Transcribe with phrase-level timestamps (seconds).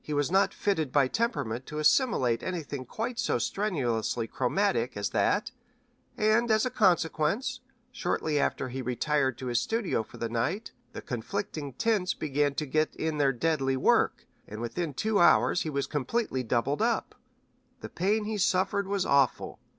[0.00, 5.50] He was not fitted by temperament to assimilate anything quite so strenuously chromatic as that,
[6.16, 7.60] and, as a consequence,
[7.92, 12.54] shortly after he had retired to his studio for the night, the conflicting tints began
[12.54, 17.14] to get in their deadly work, and within two hours he was completely doubled up.
[17.82, 19.58] The pain he suffered was awful.